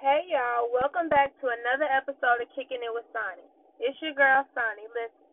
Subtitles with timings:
[0.00, 3.44] Hey y'all, welcome back to another episode of Kicking It with Sonny.
[3.76, 4.88] It's your girl Sonny.
[4.96, 5.28] Listen,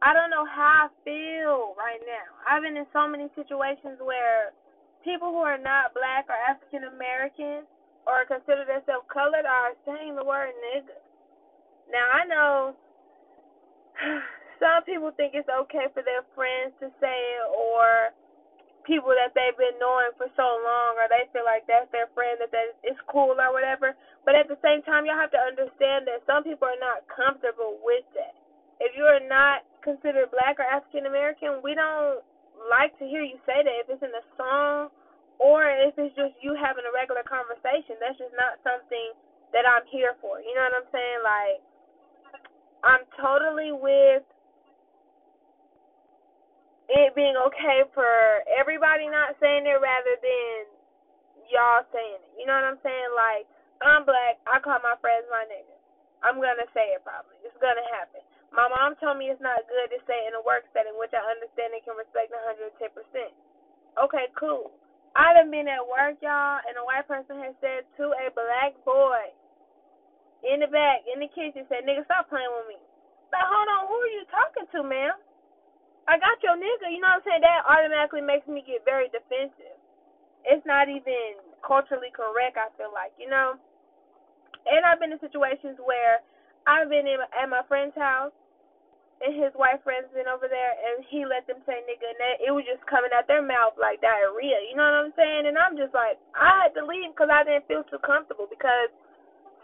[0.00, 2.24] I don't know how I feel right now.
[2.48, 4.56] I've been in so many situations where
[5.04, 7.68] people who are not black or African American
[8.08, 10.96] or consider themselves colored are saying the word nigga.
[11.92, 12.72] Now I know
[14.64, 18.16] some people think it's okay for their friends to say it or
[18.86, 22.38] people that they've been knowing for so long or they feel like that's their friend
[22.38, 23.95] that that is cool or whatever.
[25.06, 28.34] Y'all have to understand that some people are not comfortable with that.
[28.82, 32.20] If you are not considered black or African American, we don't
[32.68, 34.90] like to hear you say that if it's in a song
[35.38, 37.96] or if it's just you having a regular conversation.
[38.02, 39.14] That's just not something
[39.54, 40.42] that I'm here for.
[40.42, 41.20] You know what I'm saying?
[41.24, 41.58] Like
[42.84, 44.26] I'm totally with
[46.88, 48.06] it being okay for
[48.46, 50.70] everybody not saying it rather than
[51.50, 52.32] y'all saying it.
[52.38, 53.10] You know what I'm saying?
[53.14, 53.44] Like,
[53.82, 55.78] I'm black, call my friends my nigga.
[56.26, 57.38] I'm gonna say it probably.
[57.46, 58.26] It's gonna happen.
[58.50, 61.22] My mom told me it's not good to say in a work setting, which I
[61.22, 62.74] understand and can respect 110%.
[64.02, 64.74] Okay, cool.
[65.14, 68.76] I done been at work, y'all, and a white person has said to a black
[68.84, 69.32] boy
[70.44, 72.78] in the back, in the kitchen, said, nigga, stop playing with me.
[73.32, 75.16] But hold on, who are you talking to, ma'am?
[76.06, 77.42] I got your nigga, you know what I'm saying?
[77.42, 79.80] That automatically makes me get very defensive.
[80.46, 83.58] It's not even culturally correct, I feel like, you know?
[84.66, 86.20] And I've been in situations where
[86.66, 88.34] I've been in, at my friend's house
[89.22, 92.52] and his white friends been over there and he let them say nigga and it
[92.52, 95.48] was just coming out their mouth like diarrhea, you know what I'm saying?
[95.48, 98.92] And I'm just like, I had to leave because I didn't feel too comfortable because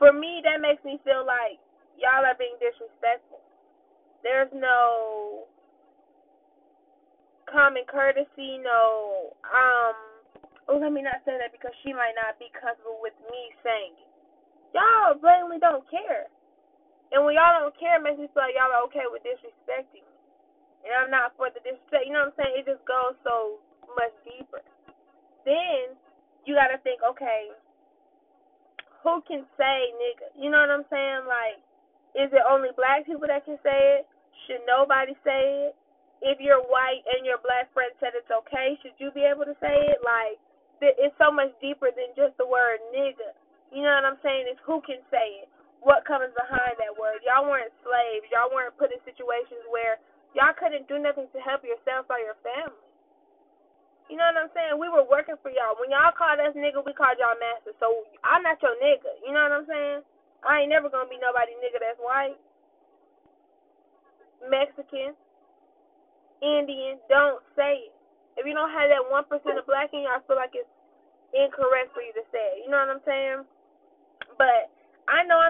[0.00, 1.61] for me that makes me feel like
[2.00, 3.45] y'all are being disrespectful.
[4.25, 5.50] There's no
[7.50, 9.98] common courtesy, no um
[10.73, 13.92] oh let me not say that because she might not be comfortable with me saying
[14.00, 14.11] it.
[14.72, 16.28] Y'all blatantly don't care.
[17.12, 20.04] And when y'all don't care it makes me feel like y'all are okay with disrespecting
[20.04, 20.16] me.
[20.83, 22.55] And I'm not for the disrespect you know what I'm saying?
[22.56, 23.61] It just goes so
[23.94, 24.64] much deeper.
[25.44, 25.94] Then
[26.48, 27.52] you gotta think, okay,
[29.05, 30.32] who can say nigga?
[30.38, 31.28] You know what I'm saying?
[31.28, 31.61] Like,
[32.16, 34.08] is it only black people that can say it?
[34.48, 35.74] Should nobody say it?
[36.22, 39.58] if you're white and your black friend said it's okay, should you be able to
[39.58, 39.98] say it?
[40.06, 40.38] Like,
[40.80, 43.34] it's so much deeper than just the word nigga.
[43.72, 44.46] You know what I'm saying?
[44.52, 45.48] It's who can say it.
[45.83, 47.24] What comes behind that word?
[47.27, 48.28] Y'all weren't slaves.
[48.30, 49.98] Y'all weren't put in situations where
[50.36, 52.86] y'all couldn't do nothing to help yourself or your family.
[54.12, 54.77] You know what I'm saying?
[54.77, 55.74] We were working for y'all.
[55.80, 57.72] When y'all called us nigga, we called y'all master.
[57.80, 59.08] So I'm not your nigga.
[59.24, 60.00] You know what I'm saying?
[60.44, 62.36] I ain't never gonna be nobody nigga that's white,
[64.42, 65.14] Mexican,
[66.42, 67.94] Indian, don't say it.
[68.34, 70.68] If you don't have that one percent of black in you, I feel like it's
[71.30, 72.66] incorrect for you to say it.
[72.66, 73.40] You know what I'm saying?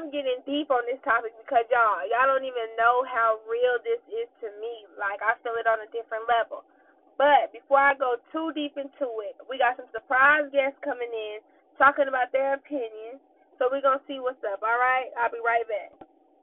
[0.02, 4.02] I'm getting deep on this topic because y'all, y'all don't even know how real this
[4.10, 4.82] is to me.
[4.98, 6.66] Like I feel it on a different level.
[7.14, 11.38] But before I go too deep into it, we got some surprise guests coming in
[11.78, 13.22] talking about their opinions.
[13.62, 14.66] So we're gonna see what's up.
[14.66, 15.94] All right, I'll be right back.